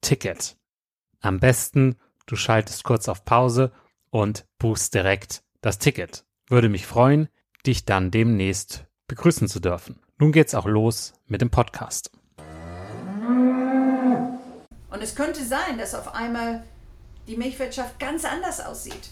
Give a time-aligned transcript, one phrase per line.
[0.00, 0.56] Ticket.
[1.20, 3.72] Am besten, du schaltest kurz auf Pause
[4.10, 6.24] und buchst direkt das Ticket.
[6.48, 7.28] Würde mich freuen,
[7.66, 10.00] dich dann demnächst begrüßen zu dürfen.
[10.18, 12.10] Nun geht's auch los mit dem Podcast.
[14.90, 16.64] Und es könnte sein, dass auf einmal
[17.26, 19.10] die Milchwirtschaft ganz anders aussieht.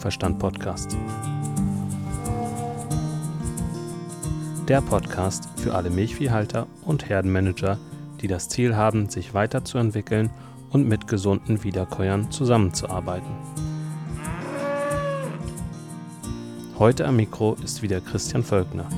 [0.00, 0.96] Kuhverstand Podcast.
[4.66, 7.76] Der Podcast für alle Milchviehhalter und Herdenmanager,
[8.22, 10.30] die das Ziel haben, sich weiterzuentwickeln
[10.70, 13.30] und mit gesunden Wiederkäuern zusammenzuarbeiten.
[16.78, 18.88] Heute am Mikro ist wieder Christian Völkner.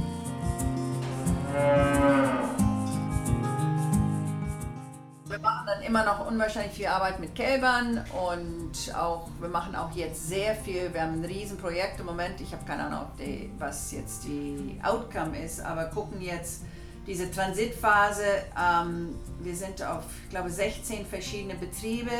[6.32, 11.20] Unwahrscheinlich viel Arbeit mit Kälbern und auch, wir machen auch jetzt sehr viel, wir haben
[11.20, 15.84] ein Riesenprojekt im Moment, ich habe keine Ahnung, die, was jetzt die Outcome ist, aber
[15.86, 16.62] gucken jetzt
[17.06, 18.24] diese Transitphase,
[18.58, 22.10] ähm, wir sind auf, ich glaube, 16 verschiedene Betriebe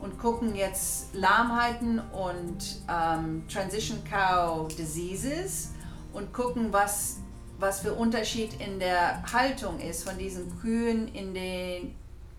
[0.00, 5.70] und gucken jetzt Lahmheiten und ähm, Transition Cow Diseases
[6.12, 7.18] und gucken, was,
[7.58, 11.94] was für Unterschied in der Haltung ist von diesen Kühen in den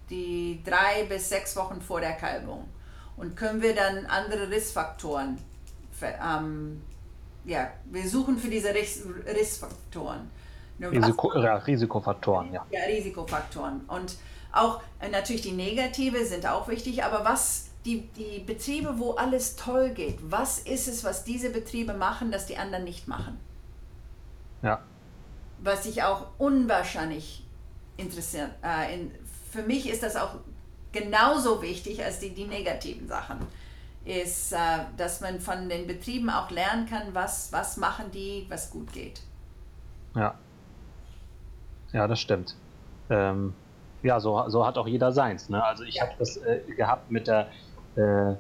[0.10, 2.68] die drei bis sechs Wochen vor der Kalbung.
[3.18, 5.38] Und können wir dann andere Rissfaktoren,
[6.02, 6.82] ähm,
[7.46, 10.30] ja, wir suchen für diese Riss, Rissfaktoren.
[10.82, 12.66] Risiko, Risikofaktoren, ja.
[12.70, 13.82] Ja, Risikofaktoren.
[13.88, 14.18] Und
[14.52, 19.56] auch äh, natürlich die Negative sind auch wichtig, aber was die, die Betriebe, wo alles
[19.56, 23.40] toll geht, was ist es, was diese Betriebe machen, das die anderen nicht machen?
[24.62, 24.82] Ja.
[25.60, 27.46] Was ich auch unwahrscheinlich
[27.98, 29.12] interessiert, äh, in,
[29.56, 30.36] für mich ist das auch
[30.92, 33.40] genauso wichtig als die, die negativen Sachen.
[34.04, 34.58] Ist, äh,
[34.98, 39.22] dass man von den Betrieben auch lernen kann, was, was machen die, was gut geht.
[40.16, 40.36] Ja.
[41.92, 42.56] Ja, das stimmt.
[43.10, 43.56] Ähm,
[44.04, 45.50] ja, so, so hat auch jeder seins.
[45.50, 45.64] Ne?
[45.64, 47.48] Also ich habe das äh, gehabt mit der
[47.96, 48.36] äh,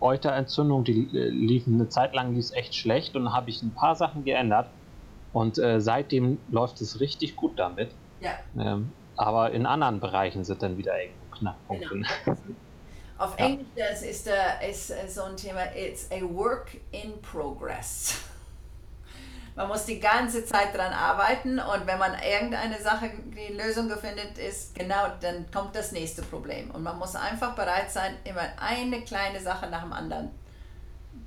[0.00, 3.72] Euterentzündung, die äh, lief eine Zeit lang lief echt schlecht und dann habe ich ein
[3.72, 4.66] paar Sachen geändert
[5.32, 7.90] und äh, seitdem läuft es richtig gut damit.
[8.20, 8.32] Ja.
[8.58, 8.90] Ähm,
[9.20, 11.88] aber in anderen Bereichen sind dann wieder irgendwo Knackpunkte.
[11.88, 12.08] Genau.
[13.18, 13.46] Auf Ja.
[13.46, 18.14] Englisch das ist, äh, ist äh, so ein Thema, it's a work in progress.
[19.56, 24.28] Man muss die ganze Zeit dran arbeiten und wenn man irgendeine Sache, die Lösung gefunden
[24.38, 26.70] ist, genau, dann kommt das nächste Problem.
[26.70, 30.30] Und man muss einfach bereit sein, immer eine kleine Sache nach dem anderen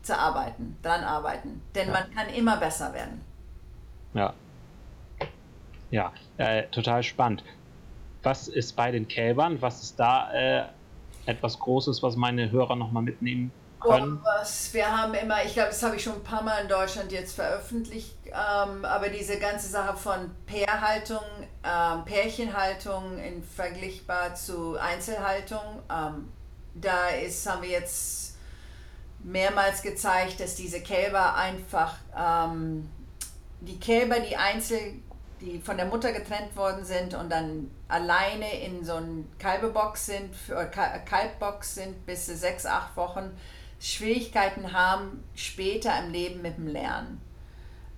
[0.01, 1.61] zu arbeiten, dran arbeiten.
[1.75, 1.93] Denn Ja.
[1.93, 3.21] man kann immer besser werden.
[4.13, 4.33] Ja.
[5.91, 7.43] Ja, äh, total spannend.
[8.23, 9.61] Was ist bei den Kälbern?
[9.61, 10.65] Was ist da äh,
[11.25, 14.19] etwas Großes, was meine Hörer nochmal mitnehmen können?
[14.21, 16.69] Oh, was, wir haben immer, ich glaube, das habe ich schon ein paar Mal in
[16.69, 21.19] Deutschland jetzt veröffentlicht, ähm, aber diese ganze Sache von Pairhaltung,
[21.63, 26.29] ähm, Pärchenhaltung in vergleichbar zu Einzelhaltung, ähm,
[26.75, 28.37] da ist, haben wir jetzt
[29.23, 32.89] mehrmals gezeigt, dass diese Kälber einfach, ähm,
[33.61, 35.03] die Kälber, die einzeln,
[35.43, 40.33] die von der Mutter getrennt worden sind und dann alleine in so einer Kalbebox sind,
[40.47, 43.31] Ka- Kalbbox sind bis zu sechs, acht Wochen,
[43.79, 47.21] Schwierigkeiten haben später im Leben mit dem Lernen.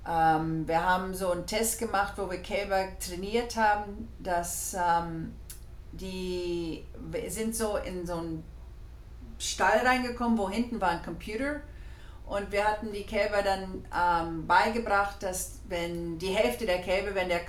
[0.08, 5.36] Ähm, wir haben so einen Test gemacht, wo wir Kälber trainiert haben, dass ähm,
[5.92, 6.84] die
[7.28, 8.44] sind so in so einen
[9.38, 11.62] Stall reingekommen, wo hinten war ein Computer
[12.28, 17.30] und wir hatten die Kälber dann ähm, beigebracht, dass wenn die Hälfte der Kälber, wenn
[17.30, 17.42] der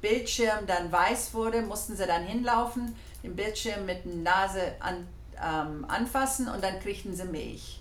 [0.00, 5.06] Bildschirm dann weiß wurde, mussten sie dann hinlaufen, den Bildschirm mit der Nase an,
[5.36, 7.80] ähm, anfassen und dann kriegten sie Milch.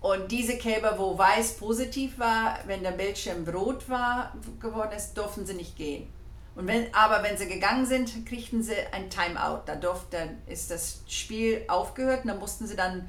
[0.00, 5.46] Und diese Kälber, wo weiß positiv war, wenn der Bildschirm rot war, geworden ist, durften
[5.46, 6.08] sie nicht gehen.
[6.54, 9.62] Und wenn, aber wenn sie gegangen sind, kriegten sie ein Timeout.
[9.66, 13.08] Da durfte, ist das Spiel aufgehört und dann mussten sie dann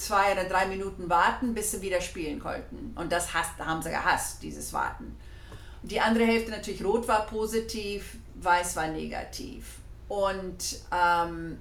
[0.00, 2.92] zwei oder drei Minuten warten, bis sie wieder spielen konnten.
[2.96, 5.16] Und das hasst, haben sie gehasst, dieses Warten.
[5.82, 9.78] Die andere Hälfte natürlich rot war positiv, weiß war negativ.
[10.08, 11.58] Und, ähm,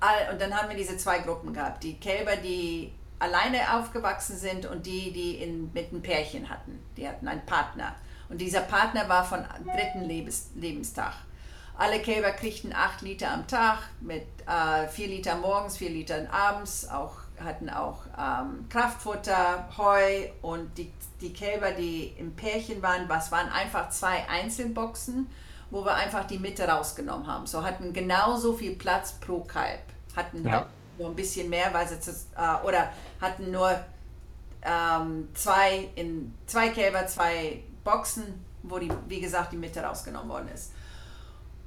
[0.00, 1.82] all, und dann haben wir diese zwei Gruppen gehabt.
[1.82, 6.78] Die Kälber, die alleine aufgewachsen sind und die, die in, mit einem Pärchen hatten.
[6.96, 7.94] Die hatten einen Partner.
[8.28, 11.12] Und dieser Partner war von dritten Lebens, Lebenstag.
[11.76, 16.88] Alle Kälber kriegten 8 Liter am Tag mit äh, 4 Liter morgens, 4 Liter abends,
[16.88, 23.32] auch, hatten auch ähm, Kraftfutter, Heu und die, die Kälber, die im Pärchen waren, was
[23.32, 25.28] waren einfach zwei Einzelboxen,
[25.70, 27.46] wo wir einfach die Mitte rausgenommen haben.
[27.46, 29.80] So hatten genauso viel Platz pro Kalb.
[30.14, 30.66] Hatten Ja.
[30.98, 32.90] nur ein bisschen mehr, weil sie zu, äh, oder
[33.20, 33.70] hatten nur
[34.62, 40.48] ähm, zwei in zwei Kälber, zwei Boxen, wo die, wie gesagt, die Mitte rausgenommen worden
[40.54, 40.72] ist.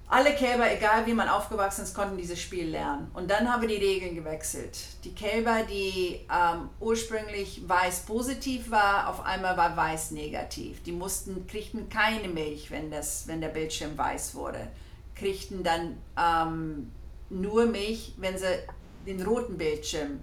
[0.09, 3.12] Alle Kälber, egal wie man aufgewachsen ist, konnten dieses Spiel lernen.
[3.13, 4.80] Und dann haben wir die Regeln gewechselt.
[5.04, 10.81] Die Kälber, die ähm, ursprünglich weiß positiv war, auf einmal war weiß negativ.
[10.83, 14.69] Die mussten, kriegten keine Milch, wenn, das, wenn der Bildschirm weiß wurde.
[15.13, 16.92] Kriegten dann ähm,
[17.30, 18.45] nur Milch, wenn sie
[19.06, 20.21] den roten Bildschirm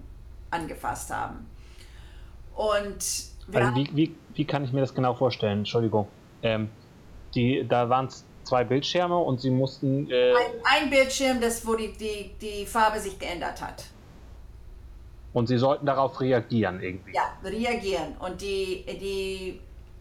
[0.49, 1.45] angefasst haben.
[2.55, 2.95] Und
[3.53, 5.59] Also wie, wie, wie kann ich mir das genau vorstellen?
[5.59, 6.07] Entschuldigung.
[6.41, 6.69] Ähm,
[7.35, 10.09] die, da waren es zwei Bildschirme und sie mussten.
[10.09, 13.85] Äh, ein, ein Bildschirm, das, wo die, die, die Farbe sich geändert hat.
[15.33, 17.13] und sie sollten darauf reagieren irgendwie.
[17.13, 18.15] Ja, reagieren.
[18.19, 19.59] Und die, die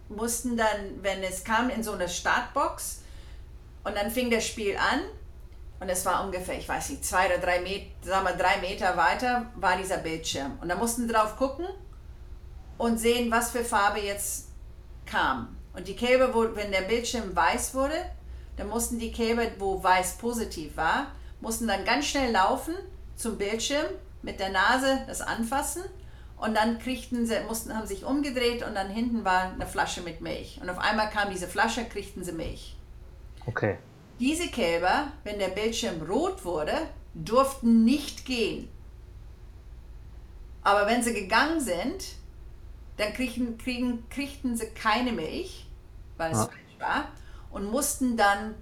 [0.08, 3.02] mussten dann, wenn es kam, in so eine Startbox
[3.82, 5.00] und dann fing das Spiel an
[5.80, 8.96] und es war ungefähr, ich weiß nicht, zwei oder drei Meter, sagen wir drei Meter
[8.96, 10.56] weiter war dieser Bildschirm.
[10.60, 11.66] Und da mussten sie drauf gucken
[12.78, 14.50] und sehen, was für Farbe jetzt
[15.04, 15.56] kam.
[15.74, 17.96] Und die Kälber, wo, wenn der Bildschirm weiß wurde,
[18.56, 21.08] dann mussten die Kälber, wo weiß positiv war,
[21.40, 22.74] mussten dann ganz schnell laufen
[23.16, 23.86] zum Bildschirm
[24.22, 25.82] mit der Nase das anfassen
[26.36, 30.20] und dann kriegten sie, mussten, haben sich umgedreht und dann hinten war eine Flasche mit
[30.20, 30.58] Milch.
[30.60, 32.76] Und auf einmal kam diese Flasche, kriegten sie Milch.
[33.46, 33.78] Okay.
[34.18, 36.72] Diese Kälber, wenn der Bildschirm rot wurde,
[37.14, 38.68] durften nicht gehen.
[40.62, 42.16] Aber wenn sie gegangen sind,
[42.96, 45.66] dann kriegen, kriegen, kriegten sie keine Milch,
[46.16, 46.44] weil es Ja.
[46.46, 47.08] falsch war,
[47.54, 48.54] und mussten dann,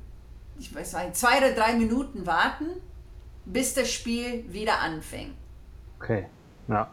[0.59, 2.67] ich weiß nicht, zwei oder drei Minuten warten,
[3.45, 5.35] bis das Spiel wieder anfing.
[5.99, 6.27] Okay.
[6.69, 6.91] Ja.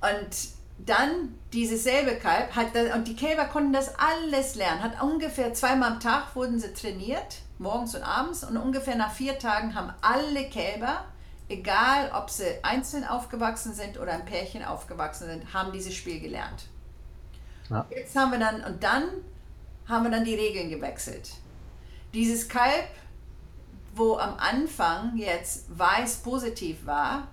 [0.00, 4.82] Und dann dieses selbe Kalb hat das, und die Kälber konnten das alles lernen.
[4.82, 8.44] Hat ungefähr zweimal am Tag wurden sie trainiert, morgens und abends.
[8.44, 11.06] Und ungefähr nach vier Tagen haben alle Kälber,
[11.48, 16.66] egal ob sie einzeln aufgewachsen sind oder ein Pärchen aufgewachsen sind, haben dieses Spiel gelernt.
[17.70, 17.86] Ja.
[17.88, 19.04] Jetzt haben wir dann, und dann
[19.88, 21.30] haben wir dann die Regeln gewechselt.
[22.14, 22.88] Dieses Kalb,
[23.94, 27.28] wo am Anfang jetzt weiß positiv war,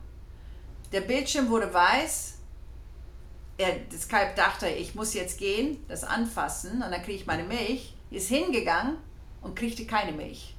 [0.91, 2.36] der Bildschirm wurde weiß,
[3.57, 7.43] er, das Kalb dachte, ich muss jetzt gehen, das anfassen und dann kriege ich meine
[7.43, 8.98] Milch, ist hingegangen
[9.41, 10.55] und kriegte keine Milch.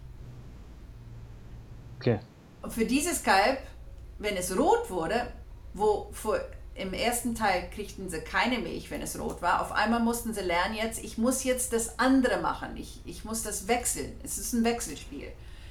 [1.98, 2.18] Okay.
[2.62, 3.58] Und für dieses Kalb
[4.18, 5.26] wenn es rot wurde,
[5.74, 6.38] wo vor,
[6.74, 9.62] im ersten Teil kriegten sie keine Milch, wenn es rot war.
[9.62, 12.76] Auf einmal mussten sie lernen jetzt, ich muss jetzt das andere machen.
[12.76, 14.12] Ich, ich muss das wechseln.
[14.24, 15.28] Es ist ein Wechselspiel.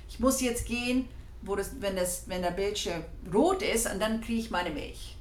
[0.08, 1.10] Ich muss jetzt gehen,
[1.42, 5.18] wo das, wenn, das, wenn der Bildschirm rot ist und dann kriege ich meine Milch.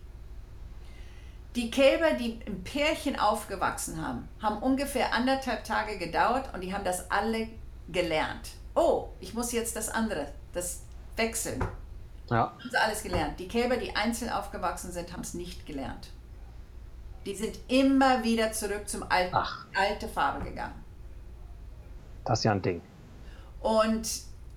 [1.56, 6.84] Die Kälber, die im Pärchen aufgewachsen haben, haben ungefähr anderthalb Tage gedauert und die haben
[6.84, 7.48] das alle
[7.90, 8.50] gelernt.
[8.74, 10.82] Oh, ich muss jetzt das andere, das
[11.16, 11.62] wechseln.
[12.32, 12.52] Ja.
[12.58, 13.38] Haben sie alles gelernt.
[13.38, 16.08] Die Kälber, die einzeln aufgewachsen sind, haben es nicht gelernt.
[17.26, 19.36] Die sind immer wieder zurück zum alten,
[19.76, 20.82] alte Farbe gegangen.
[22.24, 22.80] Das ist ja ein Ding.
[23.60, 24.08] Und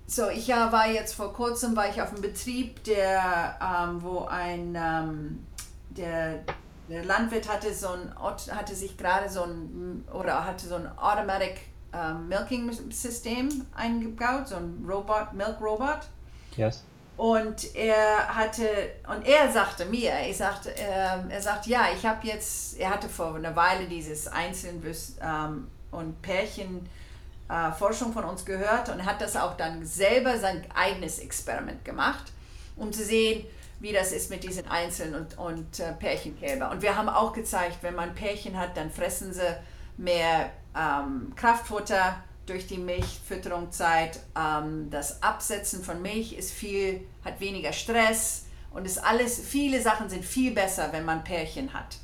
[0.06, 4.20] so, ich ja, war jetzt vor kurzem war ich auf einem Betrieb, der, ähm, wo
[4.24, 5.46] ein ähm,
[5.90, 6.40] der
[6.88, 8.14] der Landwirt hatte so ein
[8.54, 11.60] hatte sich gerade so ein oder hatte so ein Automatic
[11.92, 16.08] ähm, Milking System eingebaut, so ein Robot Milk Robot.
[16.56, 16.84] Yes.
[17.16, 18.68] Und er hatte
[19.08, 23.08] und er sagte mir, ich sagte, äh, er sagt ja, ich habe jetzt, er hatte
[23.08, 24.82] vor einer Weile dieses Einzeln
[25.22, 26.86] ähm, und Pärchen
[27.48, 32.32] äh, Forschung von uns gehört und hat das auch dann selber sein eigenes Experiment gemacht,
[32.76, 33.46] um zu sehen,
[33.80, 36.70] wie das ist mit diesen Einzeln und, und äh, Pärchenkälber.
[36.70, 39.56] Und wir haben auch gezeigt, wenn man Pärchen hat, dann fressen sie
[39.96, 42.16] mehr ähm, Kraftfutter
[42.46, 44.20] durch die Milchfütterungszeit.
[44.38, 50.08] Ähm, das Absetzen von Milch ist viel, hat weniger Stress und ist alles, viele Sachen
[50.08, 51.98] sind viel besser, wenn man Pärchen hat.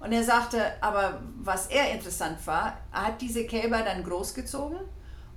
[0.00, 4.78] Und er sagte, aber was er interessant war, er hat diese Kälber dann großgezogen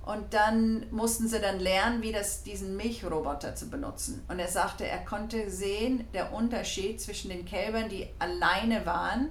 [0.04, 4.24] und dann mussten sie dann lernen, wie das, diesen Milchroboter zu benutzen.
[4.28, 9.30] Und er sagte, er konnte sehen, der Unterschied zwischen den Kälbern, die alleine waren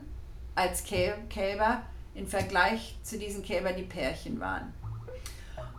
[0.55, 1.81] als Kälber,
[2.13, 4.73] im Vergleich zu diesen Kälbern, die Pärchen waren.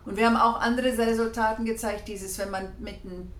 [0.05, 3.31] Und wir haben auch andere Resultate gezeigt, dieses, wenn man mit einem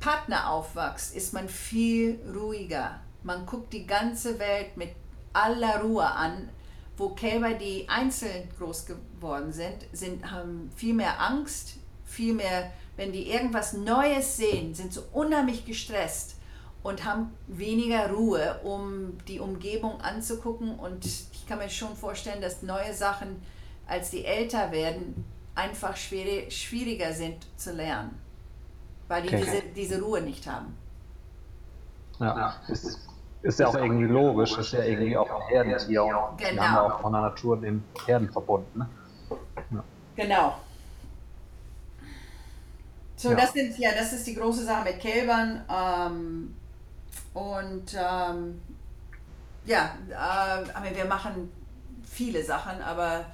[0.00, 3.00] Partner aufwächst, ist man viel ruhiger.
[3.22, 4.90] Man guckt die ganze Welt mit
[5.32, 6.48] aller Ruhe an,
[6.96, 13.12] wo Kälber, die einzeln groß geworden sind, sind, haben viel mehr Angst, viel mehr, wenn
[13.12, 16.36] die irgendwas Neues sehen, sind so unheimlich gestresst
[16.82, 20.78] und haben weniger Ruhe, um die Umgebung anzugucken.
[20.78, 23.42] Und ich kann mir schon vorstellen, dass neue Sachen,
[23.86, 25.24] als die älter werden,
[25.60, 28.18] einfach schwieriger sind zu lernen,
[29.08, 29.44] weil die okay.
[29.44, 30.76] diese, diese Ruhe nicht haben.
[32.18, 33.10] Ja, ist
[33.42, 36.52] ist ja auch irgendwie logisch, ist ja irgendwie auch ein Herdentier und genau.
[36.52, 38.78] wir haben ja auch von der Natur den Herden verbunden.
[38.78, 38.88] Ne?
[39.70, 39.84] Ja.
[40.16, 40.56] Genau.
[43.16, 43.36] So, ja.
[43.36, 45.64] das sind ja, das ist die große Sache mit Kälbern.
[45.70, 46.56] Ähm,
[47.32, 48.60] und ähm,
[49.64, 51.50] ja, äh, wir machen
[52.04, 53.24] viele Sachen, aber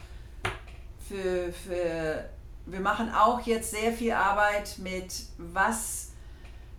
[1.09, 2.29] für, für,
[2.67, 6.13] wir machen auch jetzt sehr viel Arbeit mit was,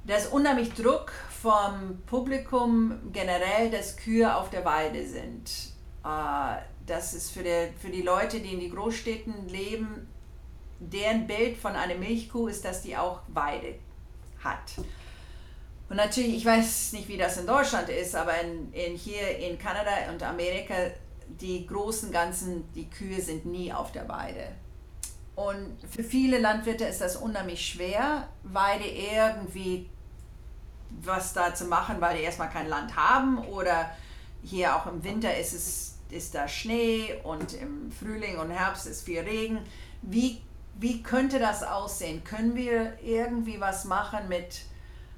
[0.06, 5.50] da ist unheimlich Druck vom Publikum generell, dass Kühe auf der Weide sind.
[6.04, 10.08] Äh, das ist für die, für die Leute, die in die Großstädten leben,
[10.80, 13.76] deren Bild von einer Milchkuh ist, dass die auch Weide
[14.44, 14.78] hat.
[15.90, 19.58] Und natürlich, ich weiß nicht, wie das in Deutschland ist, aber in, in hier in
[19.58, 20.74] Kanada und Amerika,
[21.42, 24.48] die großen ganzen, die Kühe sind nie auf der Weide.
[25.36, 29.90] Und für viele Landwirte ist das unheimlich schwer, Weide irgendwie
[31.04, 33.92] was da zu machen, weil die erstmal kein Land haben oder
[34.42, 39.04] hier auch im Winter ist es ist da Schnee und im Frühling und Herbst ist
[39.04, 39.60] viel Regen.
[40.02, 40.42] Wie,
[40.80, 42.24] wie könnte das aussehen?
[42.24, 44.62] Können wir irgendwie was machen mit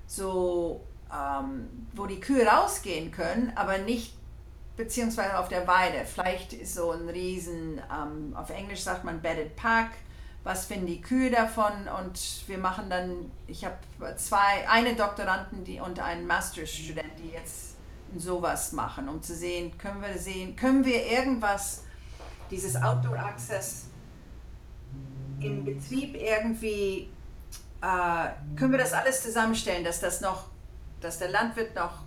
[0.08, 0.82] so,
[1.14, 4.16] ähm, wo die Kühe rausgehen können, aber nicht
[4.80, 6.06] beziehungsweise auf der Weide.
[6.06, 9.90] Vielleicht ist so ein riesen, ähm, auf Englisch sagt man bedded pack,
[10.46, 13.76] was finden die Kühe davon und wir machen dann, ich habe
[14.16, 17.76] zwei, eine Doktoranden die, und einen Masterstudent, die jetzt
[18.16, 21.84] sowas machen, um zu sehen, können wir sehen, können wir irgendwas,
[22.50, 23.88] dieses Outdoor Access
[25.42, 27.10] im Betrieb irgendwie,
[27.82, 30.46] äh, können wir das alles zusammenstellen, dass das noch,
[31.02, 32.04] dass der Landwirt noch,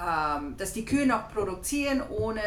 [0.00, 2.40] ähm, dass die Kühe noch produzieren, ohne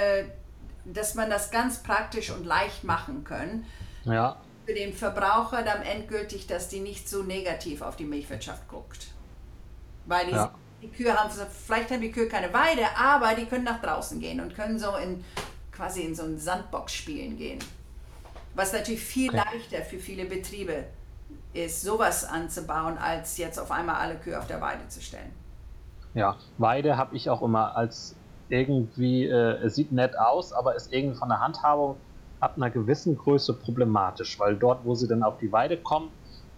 [0.86, 3.66] dass man das ganz praktisch und leicht machen können.
[4.06, 9.08] Ja für den Verbraucher dann endgültig, dass die nicht so negativ auf die Milchwirtschaft guckt.
[10.06, 10.54] Weil die, ja.
[10.82, 11.30] die Kühe haben,
[11.66, 14.96] vielleicht haben die Kühe keine Weide, aber die können nach draußen gehen und können so
[14.96, 15.24] in
[15.72, 17.60] quasi in so ein Sandbox spielen gehen.
[18.56, 19.44] Was natürlich viel okay.
[19.46, 20.86] leichter für viele Betriebe
[21.54, 25.34] ist, sowas anzubauen, als jetzt auf einmal alle Kühe auf der Weide zu stellen.
[26.14, 28.16] Ja, Weide habe ich auch immer als
[28.50, 31.98] irgendwie, äh, es sieht nett aus, aber ist irgendwie von der Handhabung
[32.40, 36.10] ab einer gewissen Größe problematisch, weil dort, wo sie dann auf die Weide kommen,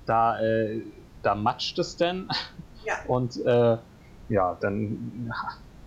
[0.05, 0.81] da, äh,
[1.21, 2.27] da matscht es denn
[2.83, 2.95] Ja.
[3.07, 3.77] Und äh,
[4.29, 5.31] ja, dann,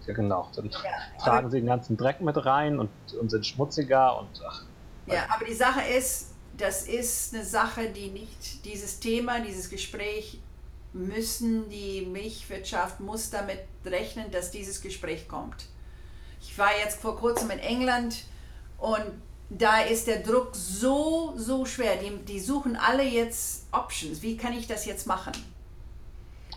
[0.06, 0.78] ja genau, dann ja,
[1.22, 4.62] tragen sie den ganzen Dreck mit rein und, und sind schmutziger und ach.
[5.06, 10.40] Ja, aber die Sache ist, das ist eine Sache, die nicht, dieses Thema, dieses Gespräch
[10.92, 15.66] müssen die Milchwirtschaft muss damit rechnen, dass dieses Gespräch kommt.
[16.40, 18.24] Ich war jetzt vor kurzem in England
[18.78, 19.04] und
[19.50, 21.96] da ist der Druck so, so schwer.
[21.96, 24.22] Die, die suchen alle jetzt Options.
[24.22, 25.32] Wie kann ich das jetzt machen?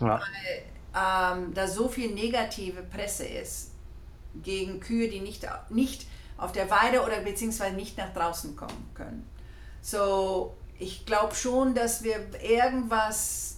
[0.00, 0.20] Ja.
[0.20, 0.62] Weil
[0.94, 3.70] ähm, da so viel negative Presse ist
[4.42, 9.26] gegen Kühe, die nicht, nicht auf der Weide oder beziehungsweise nicht nach draußen kommen können.
[9.80, 13.51] So, ich glaube schon, dass wir irgendwas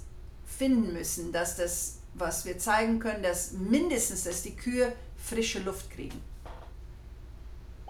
[0.58, 5.90] finden müssen, dass das, was wir zeigen können, dass mindestens, dass die Kühe frische Luft
[5.90, 6.20] kriegen.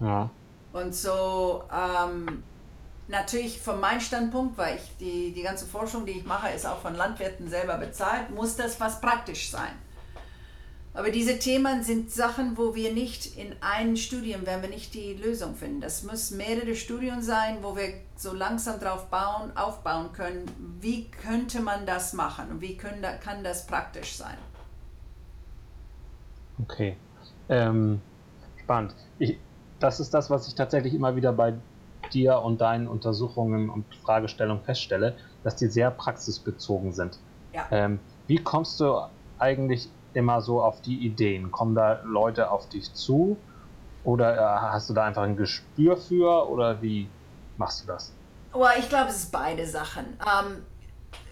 [0.00, 0.30] Ja.
[0.72, 2.42] Und so, ähm,
[3.08, 6.80] natürlich von meinem Standpunkt, weil ich die, die ganze Forschung, die ich mache, ist auch
[6.80, 9.72] von Landwirten selber bezahlt, muss das was praktisch sein.
[10.96, 15.14] Aber diese Themen sind Sachen, wo wir nicht in einem Studium, werden wir nicht die
[15.14, 15.80] Lösung finden.
[15.80, 20.44] Das muss mehrere Studien sein, wo wir so langsam drauf bauen, aufbauen können.
[20.80, 24.36] Wie könnte man das machen und wie können, kann das praktisch sein?
[26.62, 26.96] Okay.
[27.48, 28.00] Ähm,
[28.62, 28.94] spannend.
[29.18, 29.36] Ich,
[29.80, 31.54] das ist das, was ich tatsächlich immer wieder bei
[32.12, 37.18] dir und deinen Untersuchungen und Fragestellungen feststelle, dass die sehr praxisbezogen sind.
[37.52, 37.66] Ja.
[37.72, 37.98] Ähm,
[38.28, 39.00] wie kommst du
[39.40, 41.50] eigentlich immer so auf die Ideen?
[41.50, 43.36] Kommen da Leute auf dich zu?
[44.04, 46.48] Oder äh, hast du da einfach ein Gespür für?
[46.48, 47.08] Oder wie
[47.56, 48.12] machst du das?
[48.52, 50.04] Oh, ich glaube, es ist beide Sachen.
[50.20, 50.62] Ähm,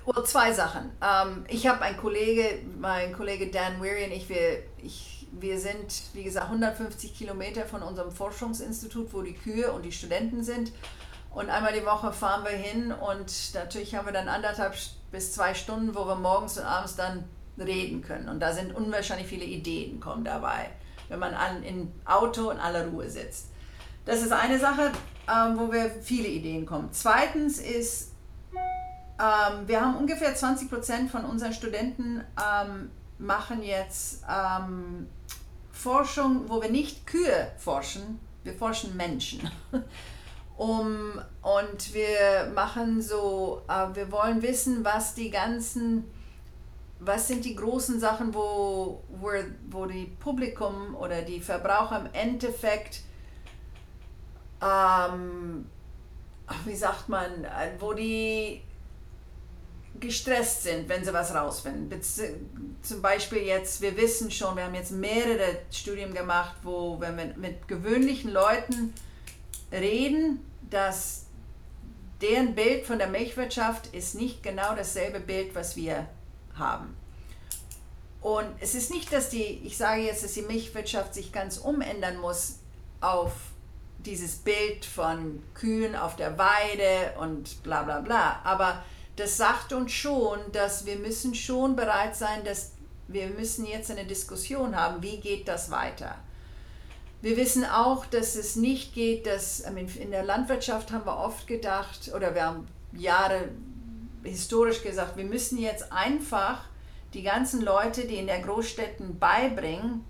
[0.04, 0.90] oder zwei Sachen.
[1.00, 6.02] Ähm, ich habe einen Kollege, mein Kollege Dan Weary und ich, wir, ich, wir sind,
[6.14, 10.72] wie gesagt, 150 Kilometer von unserem Forschungsinstitut, wo die Kühe und die Studenten sind.
[11.30, 14.74] Und einmal die Woche fahren wir hin und natürlich haben wir dann anderthalb
[15.10, 17.24] bis zwei Stunden, wo wir morgens und abends dann
[17.58, 18.28] reden können.
[18.28, 20.70] Und da sind unwahrscheinlich viele Ideen kommen dabei,
[21.08, 23.48] wenn man an, in Auto in aller Ruhe sitzt.
[24.04, 24.90] Das ist eine Sache,
[25.28, 26.88] ähm, wo wir viele Ideen kommen.
[26.92, 28.12] Zweitens ist,
[28.52, 35.06] ähm, wir haben ungefähr 20 Prozent von unseren Studenten ähm, machen jetzt ähm,
[35.70, 39.48] Forschung, wo wir nicht Kühe forschen, wir forschen Menschen.
[40.56, 46.04] um, und wir machen so, äh, wir wollen wissen, was die ganzen
[47.04, 49.30] was sind die großen Sachen, wo, wo,
[49.70, 53.00] wo die Publikum oder die Verbraucher im Endeffekt,
[54.62, 55.66] ähm,
[56.64, 57.46] wie sagt man,
[57.78, 58.62] wo die
[59.98, 62.00] gestresst sind, wenn sie was rausfinden.
[62.82, 67.34] Zum Beispiel jetzt, wir wissen schon, wir haben jetzt mehrere Studien gemacht, wo wenn wir
[67.36, 68.94] mit gewöhnlichen Leuten
[69.70, 71.26] reden, dass
[72.20, 76.06] deren Bild von der Milchwirtschaft ist nicht genau dasselbe Bild, was wir
[76.56, 76.96] haben.
[78.20, 82.18] Und es ist nicht, dass die, ich sage jetzt, dass die Milchwirtschaft sich ganz umändern
[82.18, 82.60] muss
[83.00, 83.32] auf
[83.98, 88.40] dieses Bild von Kühen auf der Weide und bla bla bla.
[88.44, 88.82] Aber
[89.16, 92.72] das sagt uns schon, dass wir müssen schon bereit sein, dass
[93.08, 96.16] wir müssen jetzt eine Diskussion haben, wie geht das weiter.
[97.20, 102.10] Wir wissen auch, dass es nicht geht, dass in der Landwirtschaft haben wir oft gedacht,
[102.14, 103.48] oder wir haben Jahre
[104.24, 106.64] historisch gesagt, wir müssen jetzt einfach
[107.14, 110.04] die ganzen Leute, die in der Großstädten beibringen,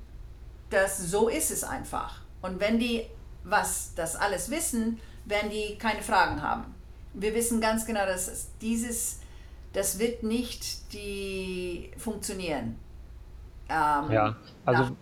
[0.71, 2.21] dass so ist es einfach.
[2.41, 3.07] Und wenn die
[3.45, 6.75] was das alles wissen, werden die keine Fragen haben.
[7.15, 9.21] Wir wissen ganz genau, dass dieses,
[9.73, 12.77] das wird nicht die funktionieren.
[13.69, 14.93] Ähm, ja, also nach,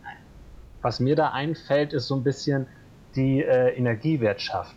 [0.83, 2.67] was mir da einfällt, ist so ein bisschen
[3.15, 4.77] die äh, Energiewirtschaft.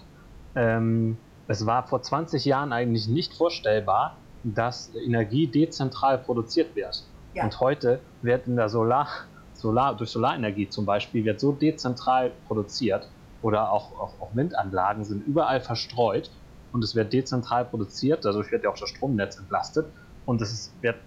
[0.55, 1.17] Ähm,
[1.47, 7.03] es war vor 20 Jahren eigentlich nicht vorstellbar, dass Energie dezentral produziert wird.
[7.33, 7.43] Ja.
[7.43, 9.07] Und heute wird in der Solar,
[9.53, 13.07] Solar, durch Solarenergie zum Beispiel, wird so dezentral produziert
[13.41, 16.29] oder auch, auch, auch Windanlagen sind überall verstreut
[16.71, 19.87] und es wird dezentral produziert, dadurch wird ja auch das Stromnetz entlastet
[20.25, 20.97] und es ist, wird,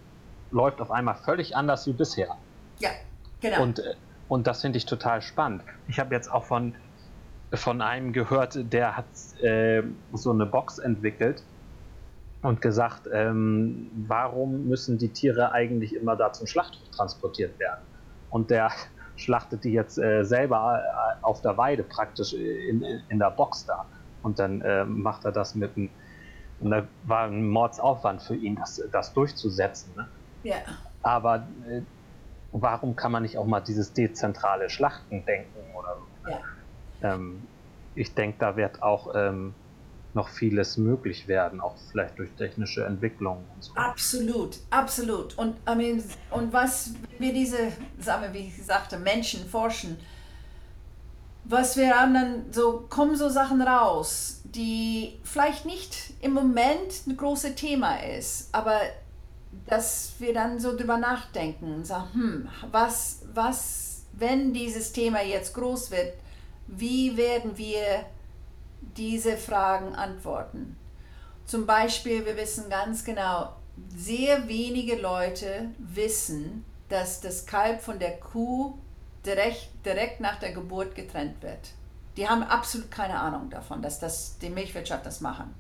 [0.51, 2.37] läuft auf einmal völlig anders wie bisher.
[2.79, 2.91] Ja,
[3.41, 3.63] genau.
[3.63, 3.83] Und,
[4.29, 5.63] und das finde ich total spannend.
[5.89, 6.75] Ich habe jetzt auch von,
[7.53, 9.07] von einem gehört, der hat
[9.43, 11.43] äh, so eine Box entwickelt,
[12.47, 17.81] und gesagt, ähm, warum müssen die Tiere eigentlich immer da zum Schlachthof transportiert werden?
[18.31, 18.71] Und der
[19.17, 23.67] schlachtet die jetzt äh, selber äh, auf der Weide praktisch in, in, in der Box
[23.67, 23.87] da.
[24.23, 25.91] Und dann äh, macht er das mit einem,
[26.61, 29.93] und da war ein Mordsaufwand für ihn, das, das durchzusetzen.
[29.97, 30.07] Ne?
[30.45, 30.57] Ja.
[31.03, 31.83] Aber äh,
[32.53, 36.31] warum kann man nicht auch mal dieses dezentrale Schlachten denken oder so?
[36.31, 37.15] Ja.
[37.15, 37.43] Ähm,
[37.97, 39.55] ich denke, da wird auch ähm,
[40.17, 43.75] noch vieles möglich werden, auch vielleicht durch technische Entwicklungen und so.
[43.75, 45.37] Absolut, absolut.
[45.39, 49.99] Und, I mean, und was wir diese, sagen wir, wie ich sagte, Menschen forschen,
[51.45, 57.17] was wir haben dann so, kommen so Sachen raus, die vielleicht nicht im Moment ein
[57.17, 58.81] großes Thema ist, aber
[59.67, 65.55] dass wir dann so drüber nachdenken und sagen, hm, was, was, wenn dieses Thema jetzt
[65.55, 66.15] groß wird,
[66.69, 68.07] wie werden wir
[68.97, 70.77] diese Fragen antworten?
[71.45, 73.55] Zum Beispiel, wir wissen ganz genau,
[73.95, 78.79] sehr wenige Leute wissen, dass das Kalb von der Kuh
[79.25, 81.71] direkt, direkt nach der Geburt getrennt wird.
[82.17, 85.55] Die haben absolut keine Ahnung davon, dass das die Milchwirtschaft das machen.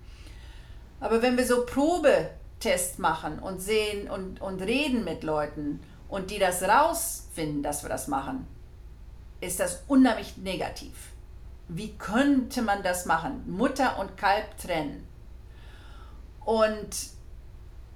[1.00, 6.38] Aber wenn wir so Probetests machen und sehen und, und reden mit Leuten und die
[6.38, 8.46] das rausfinden, dass wir das machen,
[9.40, 11.12] ist das unheimlich negativ.
[11.68, 13.42] Wie könnte man das machen?
[13.46, 15.06] Mutter und Kalb trennen.
[16.44, 17.10] Und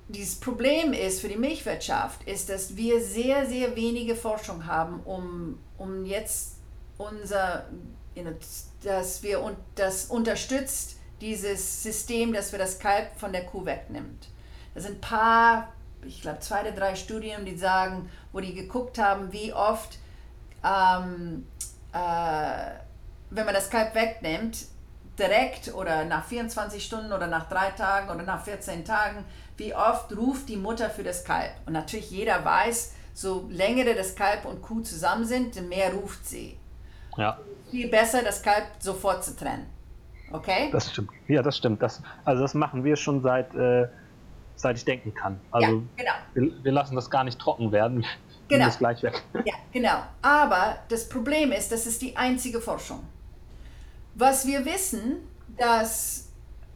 [0.09, 5.59] dieses Problem ist für die Milchwirtschaft, ist, dass wir sehr, sehr wenige Forschung haben, um,
[5.79, 6.57] um jetzt
[6.99, 7.67] unser,
[8.83, 14.29] dass wir und das unterstützt dieses System, dass wir das Kalb von der Kuh wegnimmt.
[14.75, 15.73] Das sind ein paar,
[16.05, 19.99] ich glaube zwei oder drei Studien, die sagen, wo die geguckt haben, wie oft,
[20.65, 21.47] ähm,
[21.93, 22.71] äh,
[23.31, 24.67] wenn man das Kalb wegnimmt,
[25.19, 29.25] direkt oder nach 24 Stunden oder nach drei Tagen oder nach 14 Tagen,
[29.57, 31.53] wie oft ruft die Mutter für das Kalb.
[31.67, 36.27] Und natürlich jeder weiß, so länger das Kalb und Kuh zusammen sind, desto mehr ruft
[36.27, 36.57] sie.
[37.17, 37.39] Ja.
[37.71, 39.67] Viel besser, das Kalb sofort zu trennen.
[40.33, 40.71] Okay?
[40.73, 41.11] Das stimmt.
[41.29, 41.83] Ja, das stimmt.
[41.83, 43.89] Das, also das machen wir schon seit, äh,
[44.57, 45.41] seit ich denken kann.
[45.51, 46.13] Also ja, genau.
[46.35, 48.05] wir, wir, lassen das gar nicht trocken werden.
[48.49, 48.65] Genau.
[48.65, 49.23] Das gleich weg.
[49.45, 50.03] Ja, genau.
[50.23, 53.01] Aber das Problem ist, das ist die einzige Forschung.
[54.15, 55.17] Was wir wissen,
[55.57, 56.29] dass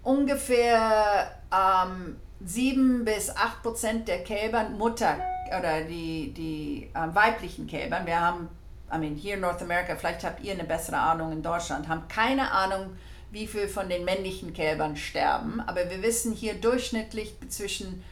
[0.03, 5.17] ungefähr ähm, 7 bis 8 Prozent der Kälber Mutter
[5.57, 8.49] oder die, die äh, weiblichen Kälber, wir haben,
[8.93, 12.07] I mean, hier in North America, vielleicht habt ihr eine bessere Ahnung in Deutschland, haben
[12.09, 12.97] keine Ahnung,
[13.31, 18.05] wie viel von den männlichen Kälbern sterben, aber wir wissen hier durchschnittlich zwischen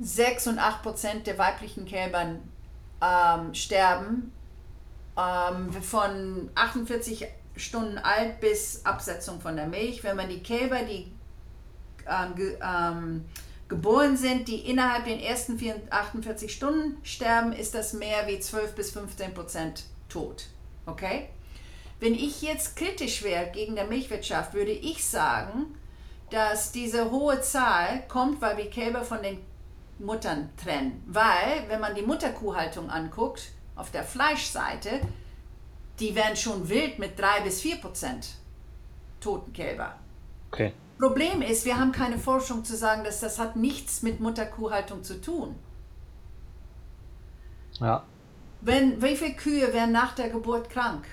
[0.00, 2.40] 6 und 8 Prozent der weiblichen Kälbern
[3.02, 4.32] ähm, sterben.
[5.16, 7.26] Ähm, von 48
[7.58, 10.04] Stunden alt bis Absetzung von der Milch.
[10.04, 11.12] Wenn man die Kälber, die
[12.06, 13.24] ähm, ge, ähm,
[13.68, 15.58] geboren sind, die innerhalb den ersten
[15.90, 20.46] 48 Stunden sterben, ist das mehr wie 12 bis 15 Prozent tot.
[20.86, 21.28] Okay?
[22.00, 25.74] Wenn ich jetzt kritisch wäre gegen der Milchwirtschaft, würde ich sagen,
[26.30, 29.38] dass diese hohe Zahl kommt, weil wir Kälber von den
[29.98, 31.02] Muttern trennen.
[31.06, 35.00] Weil, wenn man die Mutterkuhhaltung anguckt, auf der Fleischseite,
[36.00, 38.28] die werden schon wild mit 3 bis 4 Prozent
[39.20, 39.96] toten Kälber.
[40.50, 40.72] Okay.
[40.98, 45.20] Problem ist, wir haben keine Forschung zu sagen, dass das hat nichts mit Mutterkuhhaltung zu
[45.20, 45.54] tun.
[47.78, 48.04] Ja.
[48.60, 51.06] Wenn, wie viele Kühe werden nach der Geburt krank?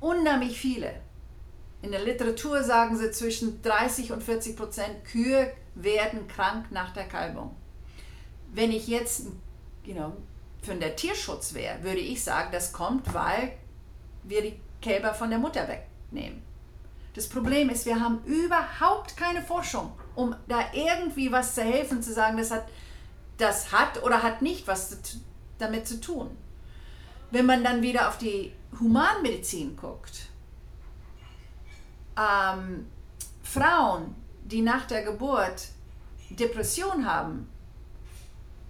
[0.00, 1.00] Unheimlich viele.
[1.82, 7.06] In der Literatur sagen sie zwischen 30 und 40 Prozent Kühe werden krank nach der
[7.06, 7.54] Kalbung.
[8.52, 9.26] Wenn ich jetzt
[9.86, 10.12] you know,
[10.64, 13.52] von der Tierschutz wäre, würde ich sagen, das kommt, weil
[14.22, 16.42] wir die Kälber von der Mutter wegnehmen.
[17.14, 22.12] Das Problem ist, wir haben überhaupt keine Forschung, um da irgendwie was zu helfen, zu
[22.12, 22.66] sagen, das hat,
[23.38, 24.98] das hat oder hat nicht was
[25.58, 26.36] damit zu tun.
[27.30, 30.28] Wenn man dann wieder auf die Humanmedizin guckt,
[32.18, 32.86] ähm,
[33.42, 35.68] Frauen, die nach der Geburt
[36.30, 37.48] Depression haben,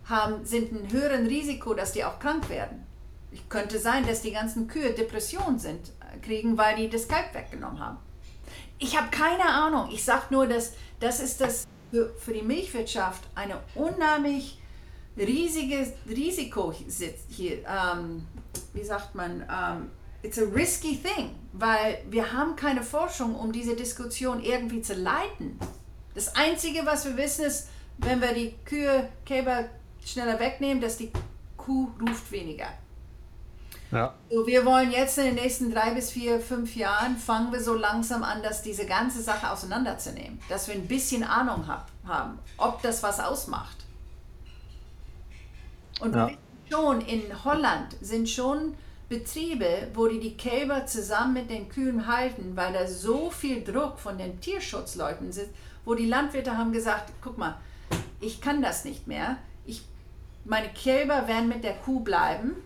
[0.08, 2.86] haben, sind ein höheren Risiko, dass die auch krank werden.
[3.32, 7.80] Es könnte sein, dass die ganzen Kühe Depression sind, kriegen, weil die das Kalb weggenommen
[7.80, 7.98] haben.
[8.78, 9.88] Ich habe keine Ahnung.
[9.92, 14.58] Ich sage nur, dass das ist das für, für die Milchwirtschaft eine unheimlich
[15.16, 16.72] riesiges Risiko
[17.28, 17.58] hier.
[17.66, 18.26] Ähm,
[18.72, 19.42] wie sagt man?
[19.42, 19.90] Ähm,
[20.22, 25.58] it's a risky thing, weil wir haben keine Forschung, um diese Diskussion irgendwie zu leiten.
[26.14, 29.66] Das Einzige, was wir wissen, ist, wenn wir die Kühe, Kälber
[30.04, 31.10] schneller wegnehmen, dass die
[31.56, 32.68] Kuh ruft weniger.
[33.90, 34.12] Ja.
[34.28, 37.74] So, wir wollen jetzt in den nächsten drei bis vier, fünf Jahren, fangen wir so
[37.74, 40.40] langsam an, dass diese ganze Sache auseinanderzunehmen.
[40.48, 43.76] Dass wir ein bisschen Ahnung hab, haben, ob das was ausmacht.
[46.00, 46.30] Und ja.
[46.68, 48.74] schon in Holland sind schon
[49.08, 54.00] Betriebe, wo die die Kälber zusammen mit den Kühen halten, weil da so viel Druck
[54.00, 55.50] von den Tierschutzleuten ist,
[55.84, 57.58] wo die Landwirte haben gesagt, guck mal,
[58.20, 59.36] ich kann das nicht mehr
[60.44, 62.56] meine Kälber werden mit der Kuh bleiben.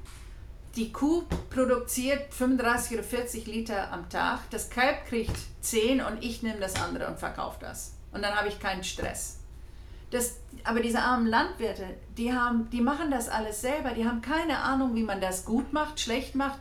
[0.77, 6.43] die Kuh produziert 35 oder 40 Liter am Tag, das Kalb kriegt 10 und ich
[6.43, 7.95] nehme das andere und verkaufe das.
[8.13, 9.39] Und dann habe ich keinen Stress.
[10.11, 11.85] Das, aber diese armen Landwirte,
[12.17, 13.91] die, haben, die machen das alles selber.
[13.91, 16.61] Die haben keine Ahnung, wie man das gut macht, schlecht macht,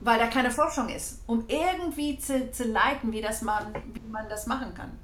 [0.00, 4.28] weil da keine Forschung ist, um irgendwie zu, zu leiten, wie, das man, wie man
[4.28, 4.98] das machen kann.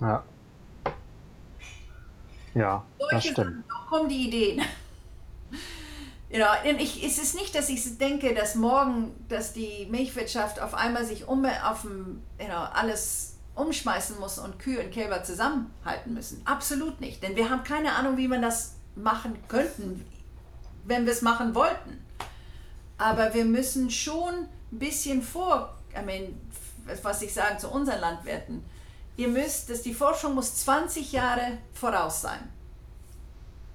[0.00, 0.24] Ja.
[2.54, 3.64] Ja, Solche das stimmt.
[3.68, 4.62] So kommen die Ideen.
[6.34, 11.04] Ja, ich, es ist nicht, dass ich denke, dass morgen, dass die Milchwirtschaft auf einmal
[11.04, 16.40] sich um, auf dem, know, alles umschmeißen muss und Kühe und Kälber zusammenhalten müssen.
[16.46, 17.22] Absolut nicht.
[17.22, 20.06] Denn wir haben keine Ahnung, wie man das machen könnten,
[20.84, 22.02] wenn wir es machen wollten.
[22.96, 26.40] Aber wir müssen schon ein bisschen vor, I mean,
[27.02, 28.64] was ich sage zu unseren Landwirten,
[29.16, 32.40] ihr müsst, dass die Forschung muss 20 Jahre voraus sein.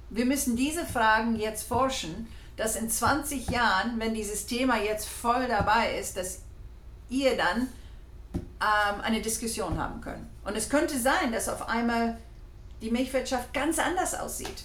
[0.10, 5.47] Wir müssen diese Fragen jetzt forschen, dass in 20 Jahren, wenn dieses Thema jetzt voll
[5.47, 6.39] dabei ist, dass
[7.10, 7.69] ihr dann
[8.34, 10.26] ähm, eine Diskussion haben könnt.
[10.43, 12.17] Und es könnte sein, dass auf einmal
[12.82, 14.63] die Milchwirtschaft ganz anders aussieht.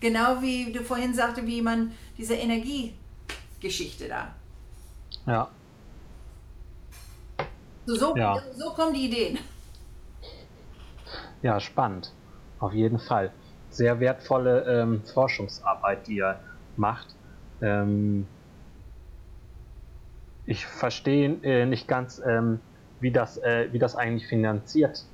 [0.00, 4.34] Genau wie du vorhin sagte, wie man diese Energiegeschichte da.
[5.26, 5.50] Ja.
[7.86, 8.42] So, so, ja.
[8.56, 9.38] so kommen die Ideen.
[11.42, 12.12] Ja, spannend.
[12.58, 13.30] Auf jeden Fall.
[13.70, 16.38] Sehr wertvolle ähm, Forschungsarbeit, die ihr
[16.76, 17.08] macht.
[17.60, 18.26] Ähm,
[20.46, 22.60] ich verstehe äh, nicht ganz, ähm,
[23.00, 25.04] wie, das, äh, wie das eigentlich finanziert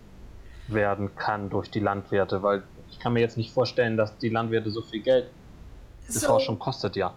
[0.69, 4.71] werden kann durch die Landwirte, weil ich kann mir jetzt nicht vorstellen, dass die Landwirte
[4.71, 5.31] so viel Geld
[6.09, 7.15] die so, Forschung kostet, ja.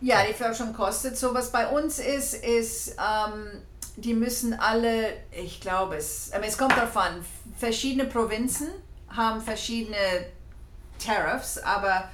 [0.00, 1.16] Ja, die Forschung kostet.
[1.16, 3.62] So was bei uns ist, ist, ähm,
[3.96, 7.24] die müssen alle, ich glaube es, es kommt darauf an,
[7.56, 8.68] verschiedene Provinzen
[9.08, 9.96] haben verschiedene
[10.98, 12.10] Tariffs, aber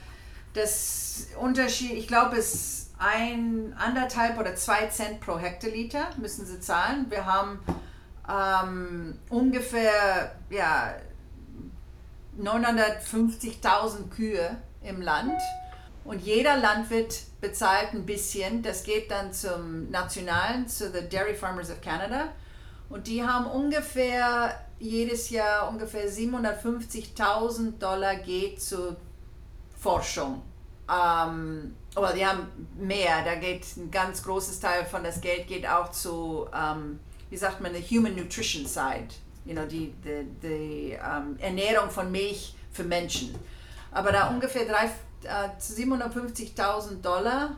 [0.54, 7.06] das Unterschied, ich glaube, es ein, anderthalb oder zwei Cent pro Hektoliter müssen sie zahlen.
[7.08, 7.58] Wir haben
[8.28, 10.94] ähm, ungefähr ja,
[12.40, 15.40] 950.000 Kühe im Land
[16.04, 18.62] und jeder Landwirt bezahlt ein bisschen.
[18.62, 22.28] Das geht dann zum Nationalen, zu the Dairy Farmers of Canada.
[22.88, 28.96] Und die haben ungefähr jedes Jahr ungefähr 750.000 Dollar geht zur
[29.78, 30.42] Forschung.
[30.90, 35.68] Ähm, aber die haben mehr, da geht ein ganz großes Teil von das Geld geht
[35.68, 36.98] auch zu, ähm,
[37.30, 39.08] wie sagt man, the Human Nutrition Side,
[39.44, 43.34] you know, die, die, die ähm, Ernährung von Milch für Menschen.
[43.92, 44.90] Aber da ungefähr drei,
[45.24, 47.56] äh, 750.000 Dollar,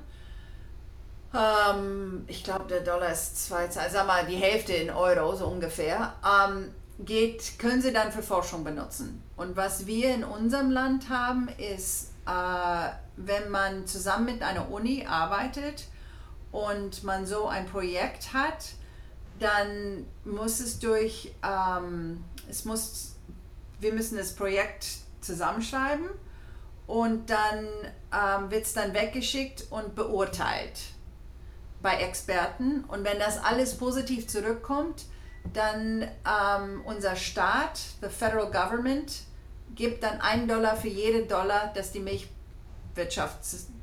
[1.35, 6.14] ähm, ich glaube der Dollar ist zwei, sag mal die Hälfte in Euro so ungefähr,
[6.24, 9.22] ähm, geht, können sie dann für Forschung benutzen.
[9.37, 15.07] Und was wir in unserem Land haben, ist äh, wenn man zusammen mit einer Uni
[15.07, 15.88] arbeitet
[16.53, 18.74] und man so ein Projekt hat,
[19.40, 23.16] dann muss es durch, ähm, es muss,
[23.81, 24.87] wir müssen das Projekt
[25.20, 26.09] zusammenschreiben
[26.87, 27.66] und dann
[28.12, 30.81] ähm, wird es dann weggeschickt und beurteilt
[31.83, 32.85] bei Experten.
[32.85, 35.05] Und wenn das alles positiv zurückkommt,
[35.53, 39.23] dann ähm, unser Staat, the federal government,
[39.75, 43.38] gibt dann einen Dollar für jeden Dollar, das die Milchwirtschaft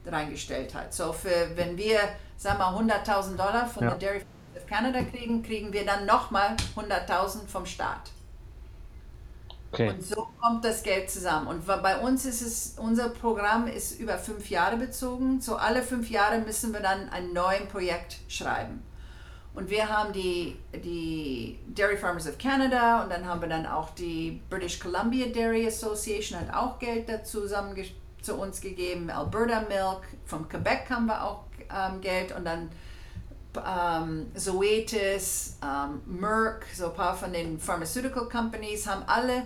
[0.06, 0.94] reingestellt hat.
[0.94, 2.00] So für, wenn wir,
[2.38, 3.90] sagen wir 100.000 Dollar von ja.
[3.92, 8.12] der Dairy of Canada kriegen, kriegen wir dann nochmal 100.000 vom Staat.
[9.72, 9.90] Okay.
[9.90, 11.48] Und so kommt das Geld zusammen.
[11.48, 15.40] Und bei uns ist es, unser Programm ist über fünf Jahre bezogen.
[15.40, 18.84] So alle fünf Jahre müssen wir dann ein neues Projekt schreiben.
[19.54, 23.90] Und wir haben die, die Dairy Farmers of Canada und dann haben wir dann auch
[23.92, 27.42] die British Columbia Dairy Association, hat auch Geld dazu
[28.22, 29.10] zu uns gegeben.
[29.10, 32.70] Alberta Milk, vom Quebec haben wir auch ähm, Geld und dann
[33.58, 39.44] ähm, Zoetis, ähm, Merck, so ein paar von den Pharmaceutical Companies haben alle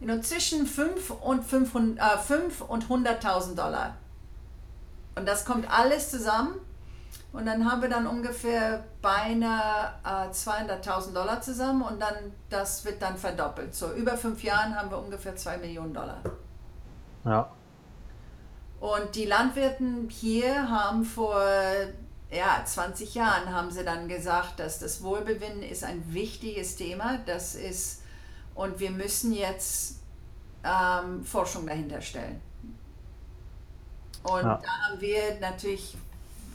[0.00, 3.96] you know, zwischen 5 und, 500, äh, 5 und 100.000 Dollar.
[5.14, 6.54] Und das kommt alles zusammen
[7.32, 12.14] und dann haben wir dann ungefähr beinahe äh, 200.000 Dollar zusammen und dann
[12.50, 13.74] das wird dann verdoppelt.
[13.74, 16.20] So über fünf Jahren haben wir ungefähr 2 Millionen Dollar.
[17.24, 17.50] Ja.
[18.80, 21.42] Und die Landwirten hier haben vor
[22.30, 27.18] ja, 20 Jahren haben sie dann gesagt, dass das Wohlbefinden ist ein wichtiges Thema.
[27.26, 28.02] Das ist,
[28.56, 30.00] und wir müssen jetzt
[30.64, 32.40] ähm, Forschung dahinter stellen.
[34.24, 34.60] Und ja.
[34.62, 35.96] da haben wir natürlich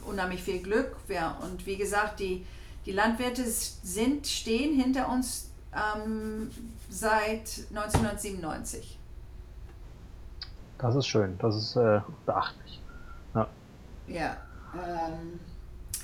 [0.04, 0.96] unheimlich viel Glück.
[1.08, 2.44] Ja, und wie gesagt, die,
[2.84, 6.50] die Landwirte sind, stehen hinter uns ähm,
[6.90, 8.98] seit 1997.
[10.76, 12.82] Das ist schön, das ist äh, beachtlich.
[14.08, 14.36] Ja.
[14.74, 15.40] Ähm,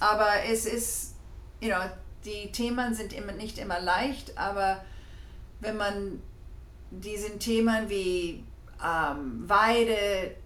[0.01, 1.15] aber es ist,
[1.61, 1.83] you know,
[2.25, 4.83] die Themen sind immer, nicht immer leicht, aber
[5.61, 6.23] wenn man
[6.91, 8.45] diesen Themen wie
[8.85, 10.37] ähm, Weide,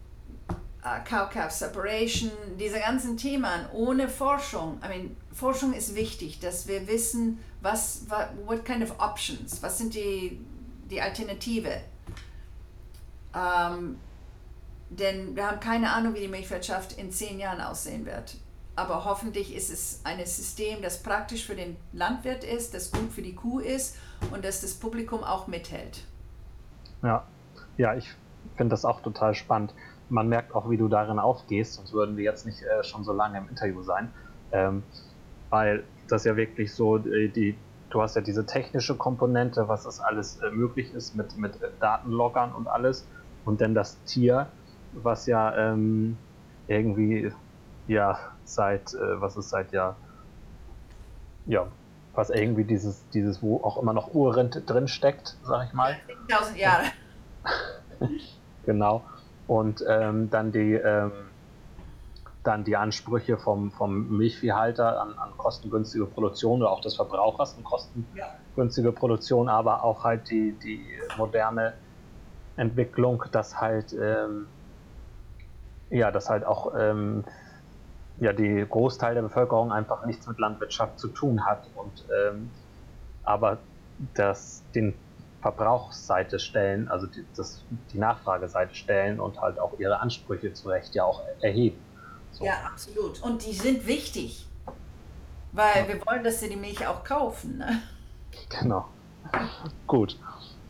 [0.84, 6.86] uh, Cow-Calf Separation, diese ganzen Themen ohne Forschung, I mean, Forschung ist wichtig, dass wir
[6.86, 10.40] wissen, was, what, what kind of options, was sind die,
[10.90, 11.80] die Alternative.
[13.34, 13.98] Ähm,
[14.90, 18.36] denn wir haben keine Ahnung, wie die Milchwirtschaft in zehn Jahren aussehen wird.
[18.74, 23.22] Aber hoffentlich ist es ein System, das praktisch für den Landwirt ist, das gut für
[23.22, 23.96] die Kuh ist
[24.30, 26.04] und dass das Publikum auch mithält.
[27.02, 27.24] Ja,
[27.76, 28.10] ja ich
[28.56, 29.74] finde das auch total spannend.
[30.08, 33.12] Man merkt auch, wie du darin aufgehst, sonst würden wir jetzt nicht äh, schon so
[33.12, 34.12] lange im Interview sein.
[34.52, 34.82] Ähm,
[35.50, 37.56] weil das ja wirklich so, die, die,
[37.90, 41.68] du hast ja diese technische Komponente, was das alles äh, möglich ist mit, mit äh,
[41.80, 43.06] Datenloggern und alles.
[43.44, 44.46] Und dann das Tier,
[44.92, 46.16] was ja ähm,
[46.68, 47.32] irgendwie
[47.86, 49.96] ja seit, äh, was ist seit ja,
[51.46, 51.66] ja,
[52.14, 55.96] was irgendwie dieses, dieses, wo auch immer noch Urrente drin steckt, sag ich mal.
[56.28, 56.84] 10.000 Jahre.
[58.66, 59.02] genau.
[59.46, 61.12] Und ähm, dann die ähm,
[62.42, 67.64] dann die Ansprüche vom, vom Milchviehhalter an, an kostengünstige Produktion oder auch des Verbrauchers an
[67.64, 68.92] kostengünstige.
[68.92, 70.84] Produktion, aber auch halt die, die
[71.16, 71.74] moderne
[72.56, 74.46] Entwicklung, dass halt ähm,
[75.90, 77.24] ja, dass halt auch ähm,
[78.18, 82.50] ja, die Großteil der Bevölkerung einfach nichts mit Landwirtschaft zu tun hat und ähm,
[83.24, 83.58] aber
[84.14, 84.94] das den
[85.40, 90.94] Verbrauchsseite stellen, also die, das, die Nachfrageseite stellen und halt auch ihre Ansprüche zu Recht
[90.94, 91.78] ja auch erheben.
[92.30, 92.44] So.
[92.44, 93.20] Ja, absolut.
[93.22, 94.46] Und die sind wichtig,
[95.50, 95.88] weil ja.
[95.88, 97.58] wir wollen, dass sie die Milch auch kaufen.
[97.58, 97.82] Ne?
[98.60, 98.88] Genau.
[99.86, 100.18] Gut.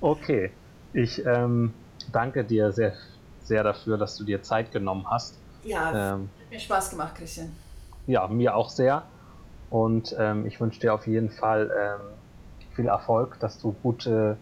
[0.00, 0.52] Okay.
[0.94, 1.72] Ich ähm,
[2.10, 2.94] danke dir sehr,
[3.42, 5.38] sehr dafür, dass du dir Zeit genommen hast.
[5.64, 7.54] Ja, ähm, hat mir Spaß gemacht, Christian.
[8.06, 9.04] Ja, mir auch sehr.
[9.70, 12.00] Und ähm, ich wünsche dir auf jeden Fall ähm,
[12.74, 14.36] viel Erfolg, dass du gute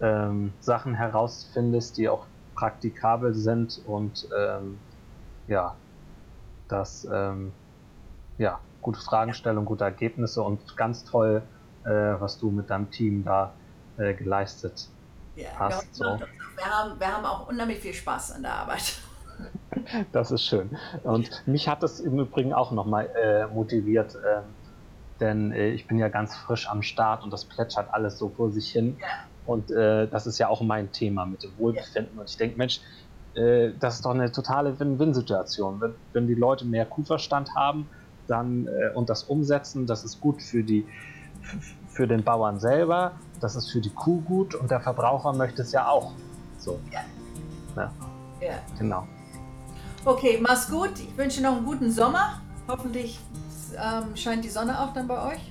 [0.00, 4.78] ähm, Sachen herausfindest, die auch praktikabel sind und ähm,
[5.46, 5.76] ja,
[6.68, 7.52] dass ähm,
[8.38, 11.42] ja, gute Fragestellung, gute Ergebnisse und ganz toll,
[11.84, 13.52] äh, was du mit deinem Team da
[13.98, 14.88] äh, geleistet
[15.36, 15.94] ja, hast.
[15.94, 16.04] So.
[16.04, 18.98] Wir, haben, wir haben auch unheimlich viel Spaß an der Arbeit.
[20.12, 20.70] Das ist schön.
[21.02, 24.42] Und mich hat es im Übrigen auch nochmal äh, motiviert, äh,
[25.20, 28.50] denn äh, ich bin ja ganz frisch am Start und das plätschert alles so vor
[28.50, 28.96] sich hin.
[29.00, 29.06] Ja.
[29.46, 32.14] Und äh, das ist ja auch mein Thema mit dem Wohlbefinden.
[32.14, 32.20] Ja.
[32.20, 32.80] Und ich denke, Mensch,
[33.34, 35.80] äh, das ist doch eine totale Win-Win-Situation.
[35.80, 37.88] Wenn, wenn, die Leute mehr Kuhverstand haben
[38.26, 40.86] dann, äh, und das umsetzen, das ist gut für, die,
[41.88, 45.72] für den Bauern selber, das ist für die Kuh gut und der Verbraucher möchte es
[45.72, 46.12] ja auch.
[46.58, 46.78] So.
[46.92, 47.90] Ja.
[48.40, 48.58] ja.
[48.78, 49.06] Genau.
[50.04, 50.90] Okay, mach's gut.
[50.96, 52.40] Ich wünsche noch einen guten Sommer.
[52.66, 53.20] Hoffentlich
[53.76, 55.40] ähm, scheint die Sonne auch dann bei euch.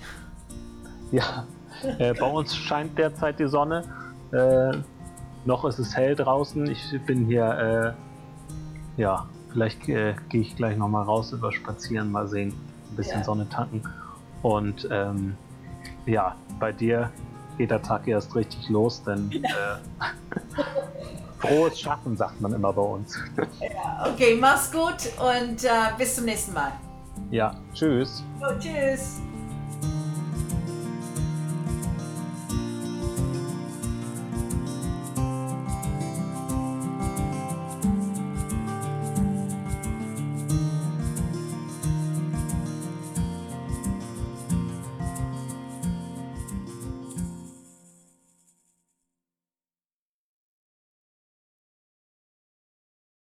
[1.14, 1.46] Ja,
[2.00, 3.84] äh, bei uns scheint derzeit die Sonne.
[4.32, 4.78] Äh,
[5.44, 6.66] noch ist es hell draußen.
[6.72, 7.98] Ich bin hier,
[8.98, 12.54] äh, ja, vielleicht äh, gehe ich gleich nochmal raus über Spazieren, mal sehen,
[12.90, 13.24] ein bisschen ja.
[13.26, 13.84] Sonne tanken.
[14.42, 15.36] Und ähm,
[16.06, 17.12] ja, bei dir
[17.58, 20.40] geht der Tag erst richtig los, denn äh,
[21.42, 23.18] frohes Schaffen sagt man immer bei uns.
[24.14, 26.72] Okay, mach's gut und äh, bis zum nächsten Mal.
[27.30, 28.24] Ja, tschüss.
[28.42, 29.22] Oh, tschüss.